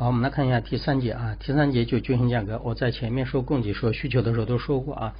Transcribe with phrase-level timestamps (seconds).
[0.00, 2.58] 好，我们来看一下第三节啊，第三节就均衡价格。
[2.64, 5.14] 我在前面说供给说需求的时候都说过啊，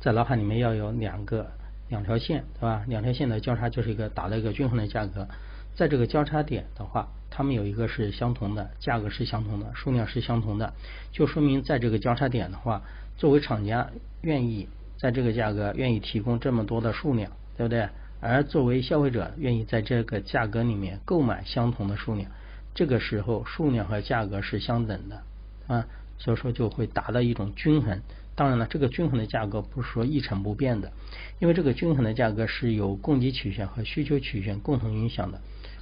[0.00, 1.50] 在脑海里面要有两个
[1.90, 2.82] 两条线，对吧？
[2.88, 5.28] 两条线的交叉就是一个达到一个均衡的价格。
[5.74, 10.72] 在这个交叉点的话，它们有一个是相同的，价格是相同的，数量是相同的，
[11.12, 12.80] 就说明在这个交叉点的话，
[13.18, 13.90] 作为厂家
[14.22, 17.86] 愿意在这个价格愿意提供这么多的数量，对不对？
[18.22, 22.30] 而作为消费者愿意在这个价格里面购买相同的数量，
[22.74, 25.22] 这个时候数量和价格是相等的
[25.66, 25.86] 啊，
[26.18, 28.00] 所以说就会达到一种均衡。
[28.34, 30.90] 当然了，这个均衡的价格不是说一成不变的，
[31.38, 35.40] 因为这个均衡的价格是由供给曲线和需求曲线共同影响的。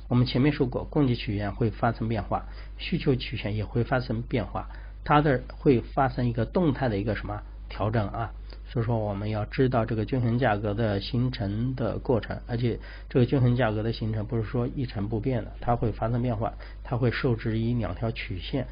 [0.09, 2.47] 我们前面说过，供给曲线会发生变化，
[2.77, 4.69] 需求曲线也会发生变化，
[5.05, 8.33] 它的会发生一个动态的一个什么调整啊？
[8.73, 16.53] 所以说我们要知道这个均衡价格的形成的过程，而且这个均衡价格的形成不是说一成不变的，它会发生变化，
[16.85, 18.67] 它会受制于两条曲线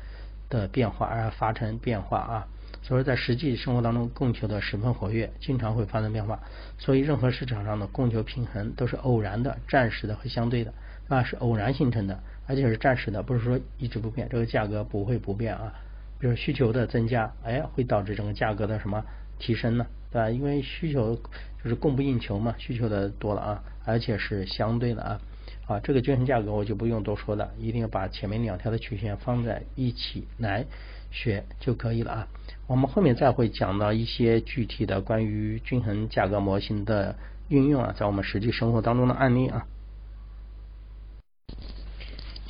[0.49, 2.47] 的变化而发生变化啊。
[2.81, 6.41] 所以说在实际生活当中，供求的十分活跃，经常会发生变化。
[6.79, 10.73] 所以任何市场上的供求平衡都是偶然的、暂时的和相对的。
[11.09, 15.73] 啊，是偶然形成的，而且是暂时的，不是说一直不变，这个价格不会不变啊。
[16.21, 19.03] 比如需求的增加，哎，会导致整个价格的什么
[19.39, 19.87] 提升呢？
[20.11, 20.31] 对吧？
[20.31, 21.17] 因为需求
[21.63, 25.21] 就是供不应求嘛，需求的多了啊，而且是相对的啊。
[25.67, 30.65] 啊，这个均衡价格我就不用多说了，一定要把前面两条的曲线放在一起来
[31.11, 32.29] 学就可以了啊。
[32.67, 37.17] 我们后面再会讲到一些具体的关于均衡价格模型的
[37.49, 39.67] 运用啊，在我们实际生活当中的案例啊。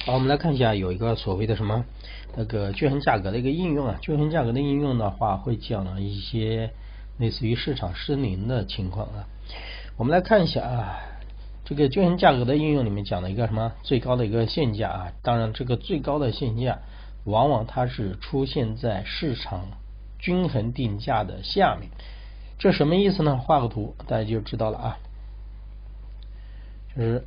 [0.08, 1.84] 好，我们来看一下，有一个所谓的什么
[2.34, 3.98] 那个均衡价格的一个应用啊。
[4.00, 6.70] 均衡价格的应用的话，会讲一些
[7.18, 9.28] 类似于市场失灵的情况啊。
[9.98, 10.98] 我们来看一下啊，
[11.66, 15.12] 这个均衡价格的应用里面讲了一个什么最高的一个限价啊。
[15.22, 16.78] 当然，这个最高的限价
[17.26, 19.66] 往往它是出现在市场
[20.18, 21.90] 均衡定价的下面。
[22.58, 23.36] 这什么意思呢？
[23.36, 24.98] 画个图，大家就知道了啊。
[26.96, 27.24] 就是。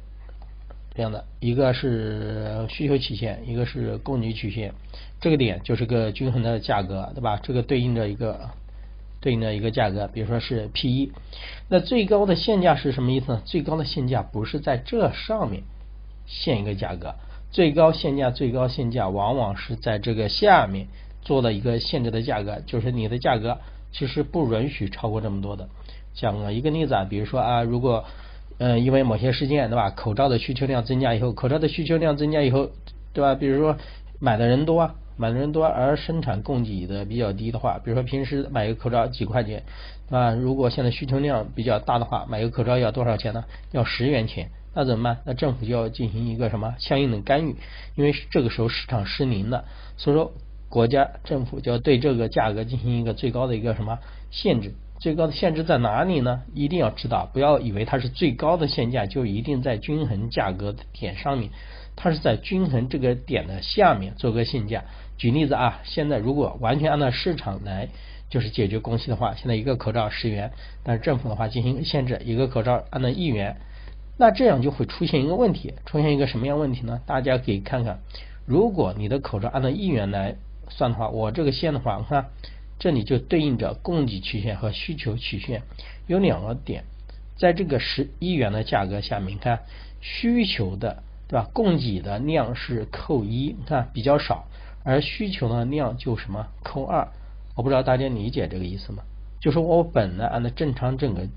[0.94, 4.74] 这样的一个是需求曲线，一个是供给曲线，
[5.22, 7.40] 这个点就是个均衡的价格，对吧？
[7.41, 8.50] 这个对应着一个
[9.22, 11.12] 对应着一个价格，比如说是 P 一。
[11.69, 13.41] 那最高的限价是什么意思呢？
[13.46, 15.63] 最高的限价不是在这上面
[16.28, 17.16] 限一个价格，
[17.52, 20.88] 最高限价最高限价往往是在这个下面
[21.22, 23.59] 做了一个限制的价格，就是你的价格
[23.94, 25.69] 其实不允许超过这么多的。
[26.13, 28.03] 讲一个例子啊，比如说啊，如果
[28.64, 29.90] 嗯，因为某些事件，对吧？
[29.90, 32.70] 口罩的需求量增加以后，口罩的需求量增加以后，
[33.12, 33.34] 对吧？
[33.34, 33.76] 比如说
[34.20, 39.64] 买的人多，买的人多，而生产供给的比较低的话，比如说平时买一个口罩几块钱，
[40.12, 43.46] 啊，如果现在需求量比较大的话，买一个口罩要多少钱呢？
[43.72, 45.18] 要十元钱，那怎么办？
[45.26, 47.56] 那政府就要进行一个什么相应的干预？
[47.96, 49.66] 因为这个时候市场失灵了，
[49.98, 50.34] 所以说
[50.70, 53.98] 国家政府就要对这个价格进行一个最高的一个什么
[54.30, 54.76] 限制。
[55.02, 56.44] 最高的限制在哪里呢？
[56.54, 61.50] 一定要知道，不要以为它是最高的限价就一定在均衡价格点上面，
[61.96, 64.84] 它是在均衡这个点的下面做个限价。
[65.18, 67.90] 举例子啊，现在如果完全按照市场来
[68.30, 70.52] 就是解决供需的话，现在一个口罩十元，
[70.84, 73.58] 但是政府的话进行限制，一个口罩按照一元，
[74.20, 77.02] 那这样就会出现一个问题，出现一个什么样问题呢？
[77.08, 78.02] 大家可以看看，
[78.46, 80.36] 如果你的口罩按照一元来
[80.70, 82.28] 算的话，我这个线的话，看。
[82.81, 85.62] 这里就对应着供给曲线和需求曲线
[86.08, 86.84] 有两个点，
[87.38, 89.59] 在这个十一元的价格下面，你看
[90.00, 91.47] 需求的对吧？
[91.53, 94.47] 供给的量是扣一，你看比较少，
[94.84, 97.08] 而需求的量就什么扣二。
[97.56, 99.03] 我不知道大家理解这个意思吗？
[99.40, 101.28] 就是我本来按照正常整个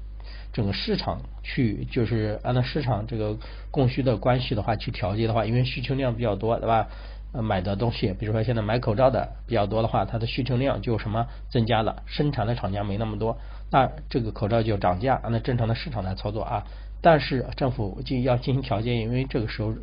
[0.50, 3.36] 整个市场去，就是按照市场这个
[3.70, 6.88] 供需的关系的话去调节的话，因为需求量比较多，对吧？
[7.42, 13.36] 买的东西，比如说现在买口罩的比较多的话，它的需求量就什么增加了，生产的厂家没那么多，
[13.72, 16.64] 那这个口罩就涨价，按正常的市场来操作啊。
[17.02, 19.74] 但是政府就要进行调节，因为这个时候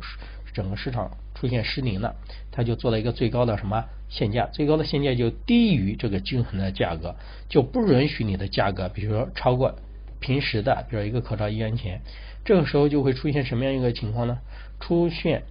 [0.54, 2.16] 整个市场出现失灵了，
[2.50, 7.14] 他就做了一个最高的什么限价，最高的限价就低于这个均衡的价格，
[7.48, 9.74] 就不允许你的价格，比如说超过
[10.20, 12.00] 平时的，比如一个口罩一元钱，
[12.44, 14.38] 这个时候就会出现什么样一个情况呢？
[14.80, 15.42] 出现。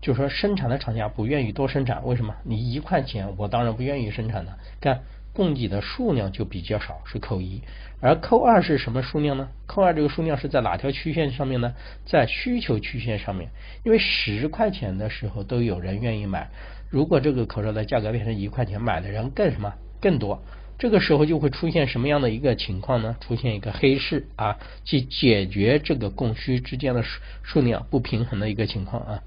[0.00, 2.34] 就说生产的厂家不愿意多生产，为什么？
[2.44, 4.56] 你一块钱，我当然不愿意生产了。
[4.80, 5.00] 看
[5.32, 7.62] 供给的数量就比较少，是扣一，
[8.00, 9.48] 而扣二是什么数量呢？
[9.66, 11.74] 扣二这个数量是在哪条曲线上面呢？
[12.04, 13.50] 在需求曲线上面。
[13.84, 16.50] 因为十块钱的时候都有人愿意买，
[16.88, 20.42] 如果这个口罩的价格变成一块钱，买的人更什么更多，
[20.78, 23.14] 这个时候就会出现什么样的一个情况呢？
[23.20, 29.22] 出现一个黑市啊，去解决这个供需之间的数数量不平衡的一个情况啊。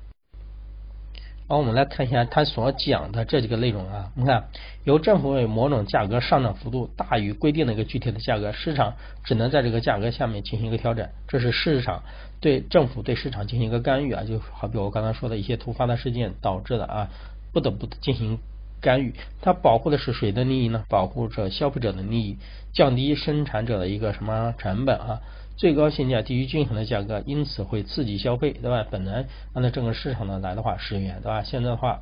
[1.53, 4.11] 好，我们来看一下他所讲的这几个内容啊。
[4.15, 4.45] 你看，
[4.85, 12.01] 由政府为某种价格上涨幅度大于规定的一个具体的价格，市场只能在这个价格下面进行一个调整，这是市场
[12.41, 14.23] 对政府对市场进行一个干预啊。
[14.23, 17.09] 就好比我刚才说的一些突发的事件导致的啊，
[17.51, 18.39] 不得不进行
[18.81, 19.13] 干预。
[19.39, 20.83] 它保护的是谁的利益呢？
[20.89, 22.38] 保护着消费者的利益，
[22.73, 25.21] 降低生产者的一个什么成本啊？
[25.55, 28.85] 最高限价低于均衡的价格，因此会刺激消费，对吧？
[28.89, 31.44] 本来按照整个市场的来的话，十元，对吧？
[31.44, 32.01] 现在的话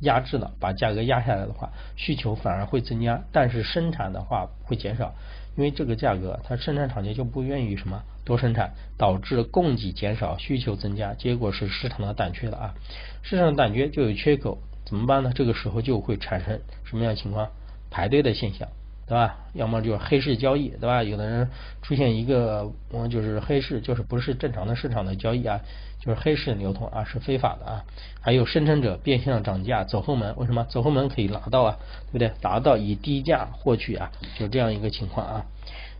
[0.00, 5.14] 压制了，把价格压下来的话，需求反而会增加，但是生产的话会减少，
[5.56, 12.74] 因为这个价格，它生产厂家就不愿意什么多生产，导致供给减少，需求增加，结果是市场的短缺了啊！
[13.22, 15.32] 市场短缺就有缺口，怎么办呢？
[15.34, 17.48] 这个时候就会产生什么样情况？
[17.90, 18.68] 排队的现象。
[19.08, 19.38] 对吧？
[19.54, 21.02] 要么就是黑市交易，对吧？
[21.02, 21.48] 有的人
[21.80, 25.60] 出现一个，我就是黑市，就是不是正常的市场的交易啊，
[25.98, 27.84] 就是黑市流通啊，是非法的啊。
[28.20, 30.64] 还有生产者变相涨价，走后门，为什么？
[30.68, 31.78] 走后门可以拿到啊，
[32.08, 32.30] 对不对？
[32.42, 35.46] 拿到以低价获取啊，就这样一个情况啊。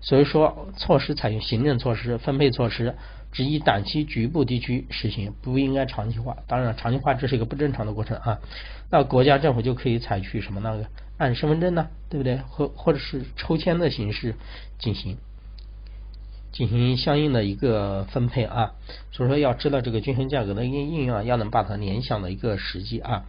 [0.01, 2.95] 所以说，措施采用行政措施、分配措施，
[3.33, 6.37] 只以短期局部地区实行，不应该长期化。
[6.47, 8.39] 当然，长期化这是一个不正常的过程啊。
[8.91, 10.87] 那国家政府就可以采取什么那个？
[11.19, 12.37] 按身份证呢，对不对？
[12.49, 14.37] 或或者是抽签的形式
[14.79, 15.17] 进行
[16.53, 18.75] 进行相应的一个分配啊。
[19.11, 23.25] 所以说要知道这个均衡价格的应应用啊，要能把它联想的一个实际啊。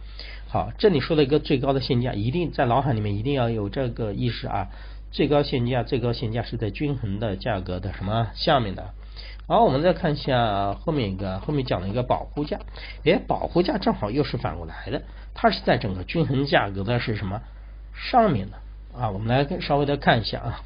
[0.46, 4.68] 好，这里说的一个最高的限价，一定在脑海里面一定要有这个意识啊。
[5.10, 8.94] 最高限价，最高限价是在均衡的价格的什么下面的。
[9.46, 12.60] 好，我们再看一下后面一个，后面讲了一个保护价。
[13.04, 15.02] 哎，保护价正好又是反过来的，
[15.34, 17.40] 它是在整个均衡价格的是什么？
[17.92, 18.56] 上面的
[18.96, 20.62] 啊，我们来稍微的看一下啊，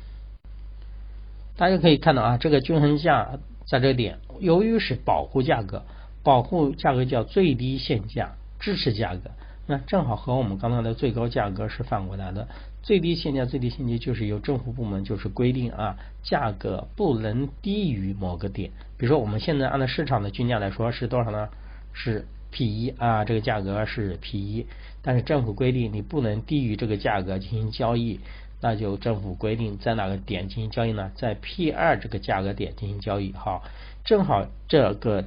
[1.57, 5.85] 大家可以看到啊，这个均衡价在这点，由于是保护价格，
[6.23, 9.31] 保护价格叫最低限价支持价格，
[9.67, 12.47] 那正好和我们刚才的最高价格是反过来的。
[12.85, 18.71] 最低限价、最低限价就是由政府部门就是规定啊，价格不能低于某个点。
[18.99, 21.49] 比如说我们现在按照市场的均价来说是多少呢？
[21.95, 24.67] 是 P 一啊，这个价格是 P 一。
[25.01, 28.21] 但是政府规定你不能低于这个价格进行交易，
[28.61, 31.11] 那就政府规定在哪个点进行交易呢？
[31.15, 33.63] 在 P 二这个价格点进行交易，好，
[34.05, 35.25] 正好这个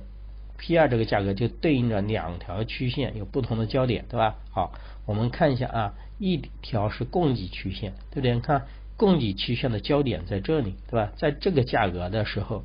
[0.58, 4.36] P 二这个价格就对应着两条曲线有不同的焦点，对吧？
[4.52, 4.74] 好，
[5.06, 8.34] 我们看一下啊，一条是供给曲线，对不对？
[8.34, 8.66] 你看
[8.98, 11.12] 供给曲线的焦点在这里，对吧？
[11.16, 12.64] 在这个价格的时候，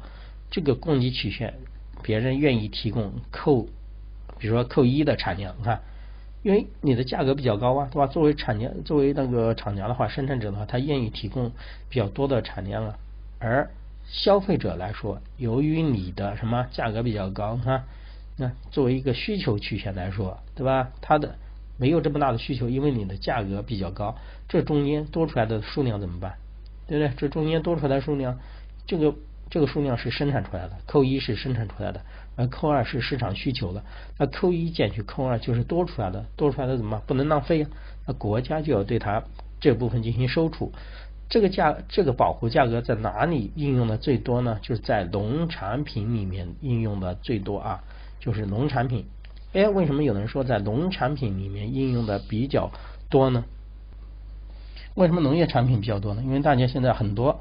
[0.50, 1.54] 这个供给曲线
[2.02, 3.66] 别人愿意提供扣，
[4.38, 5.80] 比如说扣一的产量，你看。
[6.44, 8.08] 因为你的价格比较高啊，对吧？
[8.08, 11.52] 作为产家，作为那个厂家的话，生产者的话，他愿意提供
[11.88, 12.98] 比较多的产量啊。
[13.38, 13.70] 而
[14.12, 17.84] 消费者来说，由于你的什么价格比较高，哈，
[18.36, 20.92] 那作为一个需求曲线来说，对吧？
[21.00, 21.36] 它的
[21.78, 24.16] 没有这么大的需求，因为你的价格比较高，
[24.48, 26.34] 这中间多出来的数量怎么办？
[26.86, 27.12] 对不对？
[27.16, 28.38] 这中间多出来的数量，
[28.86, 29.14] 这个。
[29.50, 32.00] 这个数量是生产出来的，扣一是生产出来的，
[32.36, 33.84] 而扣二是市场需求的。
[34.16, 37.70] 那扣一减去扣二就是多出来的，多出来的怎么办不能浪费啊？
[38.06, 39.22] 那国家就要对它
[39.60, 40.72] 这部分进行收储。
[41.32, 44.58] 这个价，这个保护价格在哪里应用的最多呢？
[44.60, 47.82] 就是在农产品里面应用的最多啊，
[48.20, 49.06] 就是农产品。
[49.54, 52.70] 哎，为什么有人说在农产品里面应用的比较
[53.08, 53.46] 多呢？
[54.94, 56.22] 为什么农业产品比较多呢？
[56.22, 57.40] 因为大家现在很多。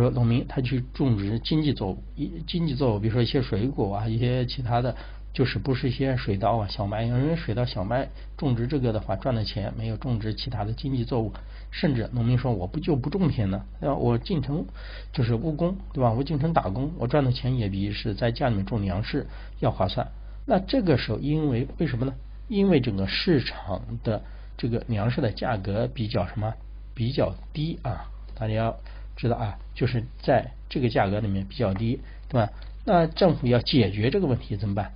[0.00, 4.96] 说农民他去种植经济作物，一经济作物，比如说一些水果啊，一些其他的，
[5.34, 11.32] 就是不是一些水稻啊、小麦，因为水稻、小麦种植这个的话赚的钱没有种植其他的经济作物，
[11.70, 13.94] 甚至农民说我不就不种田呢，对吧？
[13.94, 14.64] 我进城
[15.12, 16.10] 就是务工，对吧？
[16.12, 19.26] 我进城打工，我赚的钱也比是在家里面种粮食
[19.60, 20.08] 要划算。
[20.46, 22.14] 那这个时候因为为什么呢？
[22.48, 24.22] 因为整个市场的
[24.56, 26.54] 这个粮食的价格比较什么
[26.94, 28.76] 比较低啊，大家要。
[29.16, 32.50] 知道啊，就是在这个价格里面比较低，对吧？
[32.84, 34.92] 那政府要解决这个问题怎么办？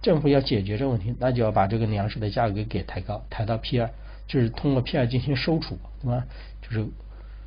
[0.00, 3.90] 政府要解决这个问题，那就要把这个粮食的价格给抬高，抬到 P 二，
[4.26, 6.24] 就是通过 P 二进行收储，对吧？
[6.62, 6.86] 就是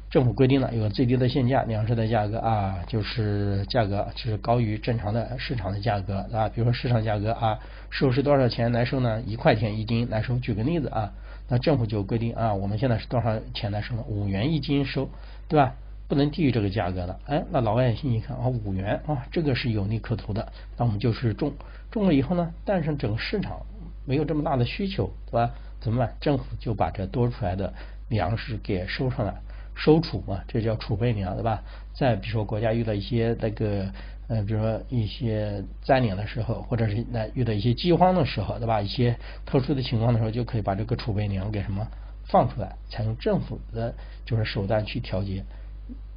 [0.09, 6.49] 政府规定了有个最低的限价，粮食的价格啊，就是价格就是高于正常的市场的价格啊。
[6.49, 7.57] 比如说市场价格啊，
[7.89, 9.21] 收是多少钱来收呢？
[9.25, 10.37] 一块钱一斤来收。
[10.39, 11.13] 举个例子啊，
[11.47, 14.03] 那政府就规定啊，我们现在是多少钱来收呢？
[14.09, 15.09] 五元一斤收，
[15.47, 15.75] 对吧？
[16.11, 21.53] 不能低于这个价格的，哎，那老百姓一看啊，五元啊，这个是有利可图的，那我们就是种，
[21.89, 23.65] 种了以后呢，但是整个市场
[24.05, 25.49] 没有这么大的需求，对吧？
[25.79, 26.13] 怎么办？
[26.19, 27.73] 政府就把这多出来的
[28.09, 29.33] 粮食给收上来，
[29.73, 31.63] 收储嘛，这叫储备粮，对吧？
[31.93, 33.89] 再比如说国家遇到一些那个
[34.27, 38.81] 呃，比如说一些灾年的时候，或者是那遇到一些饥荒的时候，对吧？
[38.81, 39.15] 一些
[39.45, 41.87] 特殊的情况的时候，就可以把这个储备粮给什么
[42.25, 45.41] 放出来，采用政府的就是手段去调节。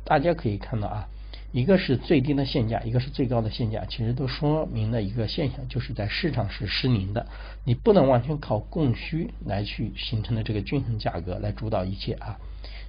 [0.05, 1.09] 大家可以看到啊。
[1.53, 7.25] 一个是最低的限价，一个是最高的限价，其实都说明了一个现象，就是在市场是失灵的，
[7.65, 12.37] 你不能完全靠供需来去形成的这个均衡价格来主导一切啊。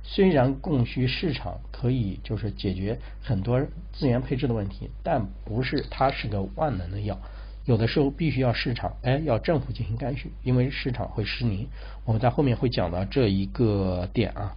[0.01, 3.62] 虽然供需市场可以就是解决很多
[3.93, 7.19] 资源配置的问题，但不是它是个万能的药，
[7.65, 11.67] 有的时候必须要市场，哎，要政府进行干预，因为市场会失灵。
[12.03, 14.55] 我们在后面会讲到这一个点啊。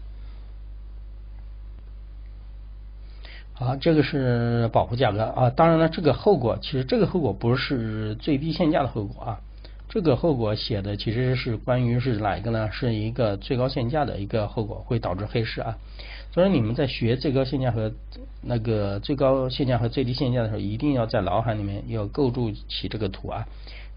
[3.60, 5.50] 好，这个是保护价格啊。
[5.50, 9.40] 当然了，这个后果其实这个后果不是最低限价的后果啊。
[9.88, 12.70] 这个后果写的其实是关于是哪一个呢？
[12.70, 15.76] 是一个最高限价的一个后果，会导致黑市啊。
[16.30, 17.92] 所以你们在学最高限价和
[18.42, 23.44] 那个最高限价和最低限价的时候，一定要在脑海里面要构筑起这个图啊。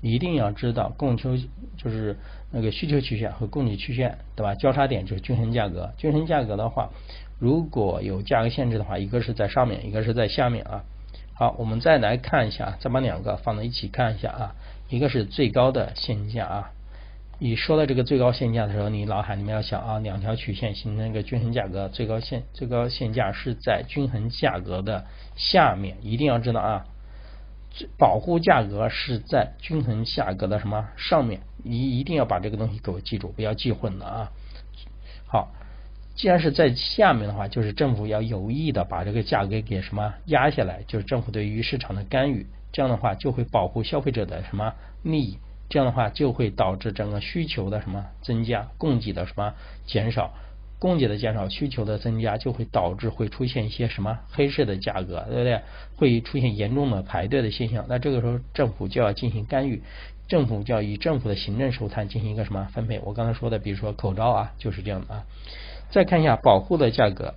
[0.02, 1.38] 一定要知道供求
[1.78, 2.18] 就是
[2.50, 4.56] 那个需求曲线和供给曲线，对吧？
[4.56, 5.92] 交叉点就是均衡价格。
[5.98, 6.90] 均衡价格的话。
[7.42, 10.84] 如果有价格限制的话，一个是在上面，一个是在下面啊。
[11.34, 14.56] 好，我们再来看一下，再把两个放在一起看一下啊。
[14.90, 16.72] 一个是最高的限价啊。
[17.40, 26.86] 你说到这个最高限价的时候，你脑海里面要想啊，两条曲线形成一个均衡价格，最高限最高限价是在均衡价格的下面，一定要知道啊。
[27.98, 31.42] 保护价格是在均衡价格的什么上面？
[31.64, 34.32] 你一定要把这个东西给我记住，不要记混了啊。
[35.26, 35.52] 好。
[36.22, 49.56] 既然是在下面的话，就是政府要有意的把这个价格给什么压下来，就是政府对于市场的干预，这样的话就会保护消费者的什么利益，这样的话就会导致整个需求的什么增加，供给的什么
[49.88, 50.32] 减少，
[50.78, 55.60] 供给的减少，需求的增加，就会导致会出现一些什么黑市的价格，对不对？
[55.96, 59.82] 会出现严重的排队的现象，那这个时候政府就要进行干预，
[60.28, 63.00] 政府就要以政府的行政手段进行一个什么分配？
[63.00, 65.26] 我刚才说的，比如说口罩啊，就是这样的啊。
[65.92, 67.36] 再看一下保护的价格，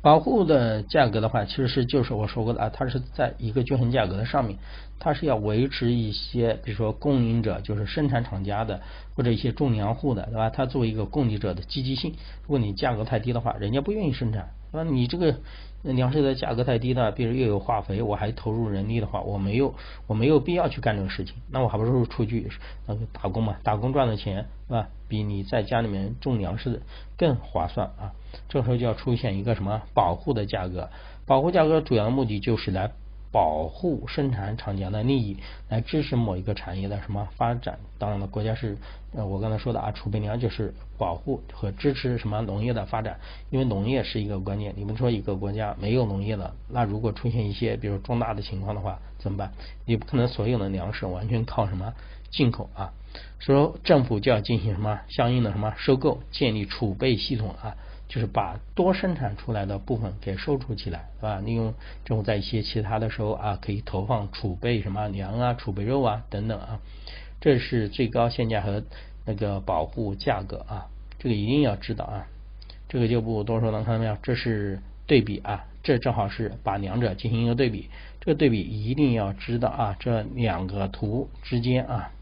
[0.00, 4.58] 保护的价格的话，其实是就是我说过的啊，它是在一个均衡价格的上面，
[4.98, 8.80] 它是要维持一些，比如说供应者就是生产厂家的
[9.14, 10.50] 或者一些种粮户的，对吧？
[10.50, 14.84] 它作为一个供给者的积极性，如果你价格太低的话，人家不愿意生产，那？
[14.84, 15.36] 你这个。
[15.84, 19.74] 粮食的价格太低了，比如又有化肥，我还投入人力的话，我没有
[20.06, 22.48] 我没有必要去干这个事情，那我还不如出去
[22.86, 24.88] 那个打工嘛，打工赚的钱是吧？
[25.08, 26.80] 比你在家里面种粮食的
[27.18, 28.12] 更划算啊！
[28.48, 30.88] 这时候就要出现一个什么保护的价格，
[31.26, 32.92] 保护价格主要的目的就是来。
[33.34, 35.36] 保护生产厂家的利益，
[35.68, 37.80] 来支持某一个产业的什么发展？
[37.98, 38.76] 当然了，国家是
[39.12, 43.18] 呃，我刚才说的啊，储备粮就是保护和支持什么农业的发展，
[43.50, 44.72] 因为农业是一个关键。
[44.76, 49.50] 你们说一个国家没有农业了，那如果出现一些比如重大的情况的话，怎么办？
[49.84, 51.92] 你不可能所有的粮食完全靠什么
[52.30, 52.92] 进口啊，
[53.40, 57.74] 所以说政府就要进行什么相应的什么收购，建立储备系统啊。
[58.08, 61.40] 就是把多生产出来的部分给收储起来，是吧？
[61.40, 66.80] 利用这种在一些其他的时候啊，可以投放储备什么粮啊、储备肉啊等等啊。
[67.40, 68.82] 这是最高限价和
[69.26, 70.86] 那个保护价格啊，
[71.18, 72.26] 这个一定要知道啊。
[72.88, 74.16] 这个就不多说了，看到没有？
[74.22, 77.88] 这是对比啊，这正好是把两者进行一个对比。
[78.20, 82.12] 这个对比一定要知道啊，这两个图之间啊，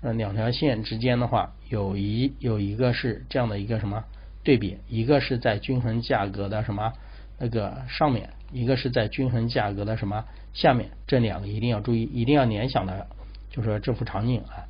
[0.00, 4.04] 这两条线之间的话，有一有一个是这样的一个什么？
[4.44, 6.92] 对比，一个是在均衡价格的什么
[7.38, 13.06] 那个上面，一个是在均衡价格的什么下面，这两个一定要注意，一定要联想的，
[13.48, 14.68] 就说这幅场景啊。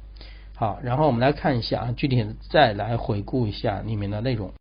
[0.54, 4.52] 好，然后我们来看一下啊，具体再来回顾一下里面的内容。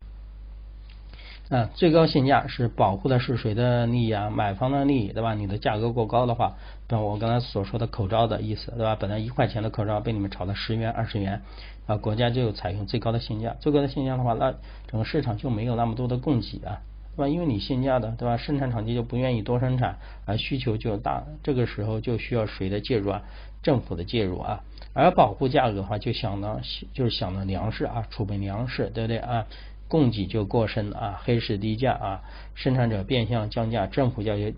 [1.51, 4.29] 啊，最高限价是保护的是谁的利益啊？
[4.29, 5.33] 买方的利益，对吧？
[5.33, 6.55] 你的价格过高的话，
[6.87, 8.95] 那我刚才所说的口罩的意思，对吧？
[8.95, 11.41] 本来一块钱的口罩被你们炒到十元、二十元。
[11.87, 14.53] 啊，国家就采用最高的限价，最高的限价的话，那
[14.87, 16.79] 整个市场就没有那么多的供给啊，
[17.17, 17.27] 对吧？
[17.27, 18.37] 因为你限价的，对吧？
[18.37, 23.23] 生产厂家就不愿意多生产，而需求就大，这个时候就需要谁的介入啊？
[23.61, 24.63] 政府的介入啊。
[24.93, 26.61] 而保护价格的话，就想到
[26.93, 29.45] 就是想到粮食啊，储备粮食，对不对啊？
[29.91, 32.23] 供给就过剩啊，黑市低价啊，
[32.55, 34.51] 生产者变相降价，政府就要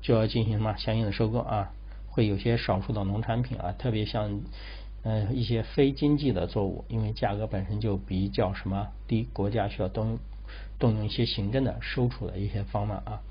[0.00, 1.72] 就要进行什么相应的收购啊？
[2.08, 4.40] 会有些少数的农产品啊，特别像。
[5.02, 10.18] 呃，一些非经济的作物，因为价格本身就比较什么低，国家需要动
[10.78, 13.22] 动用一些行政的收储的一些方案啊。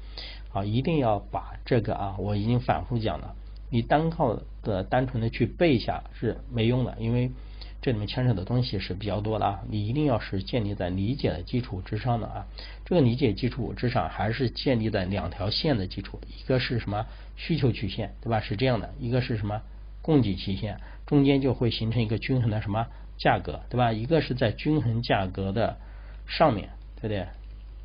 [0.50, 3.36] 好，一定要把这个啊，我已经反复讲了，
[3.70, 7.30] 你单靠的单纯的去背下是没用的，因为
[7.82, 12.46] 这里面牵扯的东西是比较多的啊，你一定要是建立在理解的基础之上的啊。
[12.86, 17.06] 这个理解基础之上，还是建立在两条线的基础，一个是什么
[17.38, 18.42] 需求曲线，对吧？
[18.42, 19.62] 是这样的，一个是什么
[20.02, 23.94] 供给曲线，中间就会形成一个均衡的什么价格，对吧？
[23.94, 25.78] 一个是在均衡价格的
[26.28, 27.28] 上面，对不对？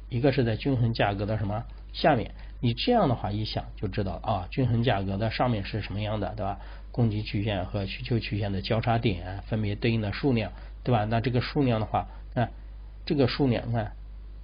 [0.08, 2.32] 一个是在均衡价格的什么下面？
[2.60, 6.58] 你这样的话一想就知道啊，均衡价格的上面是什么样的，对吧？
[6.90, 11.04] 供给曲线和需求曲线的交叉点分别对应的数量，对吧？
[11.04, 12.48] 那这个数量的话，那
[13.04, 13.92] 这个数量，看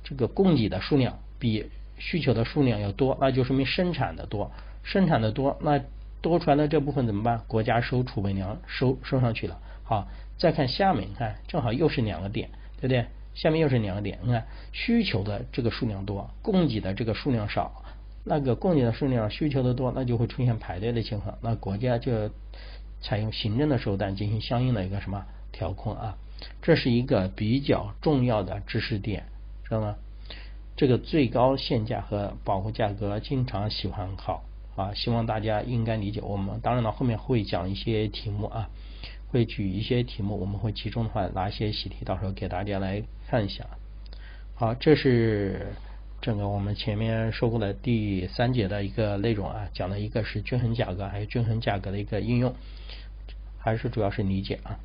[0.02, 4.50] 这个供给的数量比需求的数量要多，那就说明生产的多，
[4.83, 5.81] 生产的多，那
[6.21, 7.40] 多出来的这部分怎么办？
[7.47, 9.59] 国家收储备粮收收上去了。
[9.85, 13.07] 好，再看下面，看正好又是两个点，对不对？
[13.33, 17.85] 下面又是两个点，你看需求的这个数量多，供给的这个数量少。
[18.23, 22.31] 那个供给的数量需求的多，那就会出现排队的情况，那国家就
[23.00, 26.19] 采用行政的手段进行相应的一个什么调控啊，
[26.61, 29.25] 这是一个比较重要的知识点，
[29.65, 29.97] 知道吗？
[30.77, 34.43] 这个最高限价和保护价格经常喜欢考
[34.77, 36.21] 啊，希望大家应该理解。
[36.21, 38.69] 我们当然了，后面会讲一些题目啊，
[39.29, 43.65] 会举一些题目，我们会集中的话拿一些习题，到时候给大家来看一下。
[44.55, 45.73] 好，这是。
[46.23, 52.55] 这个我们前面说过的第三节的一个内容啊，讲的一个是均衡价格，还有均衡价格的一个应用，
[53.59, 54.79] 还是主要是理解啊。